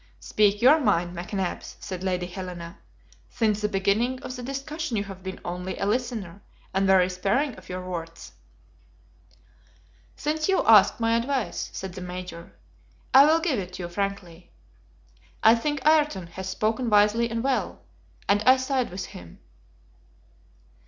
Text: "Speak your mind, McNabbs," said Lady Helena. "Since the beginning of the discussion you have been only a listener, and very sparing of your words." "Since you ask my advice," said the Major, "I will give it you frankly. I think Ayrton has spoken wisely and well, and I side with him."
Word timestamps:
"Speak 0.19 0.63
your 0.63 0.79
mind, 0.79 1.15
McNabbs," 1.15 1.75
said 1.79 2.01
Lady 2.03 2.25
Helena. 2.25 2.79
"Since 3.29 3.61
the 3.61 3.69
beginning 3.69 4.19
of 4.23 4.35
the 4.35 4.41
discussion 4.41 4.97
you 4.97 5.03
have 5.03 5.21
been 5.21 5.39
only 5.45 5.77
a 5.77 5.85
listener, 5.85 6.41
and 6.73 6.87
very 6.87 7.07
sparing 7.07 7.55
of 7.55 7.69
your 7.69 7.87
words." 7.87 8.31
"Since 10.15 10.49
you 10.49 10.65
ask 10.65 10.99
my 10.99 11.15
advice," 11.15 11.69
said 11.71 11.93
the 11.93 12.01
Major, 12.01 12.51
"I 13.13 13.27
will 13.27 13.41
give 13.41 13.59
it 13.59 13.77
you 13.77 13.87
frankly. 13.89 14.49
I 15.43 15.53
think 15.53 15.85
Ayrton 15.85 16.25
has 16.33 16.49
spoken 16.49 16.89
wisely 16.89 17.29
and 17.29 17.43
well, 17.43 17.81
and 18.27 18.41
I 18.41 18.57
side 18.57 18.89
with 18.89 19.05
him." 19.05 19.37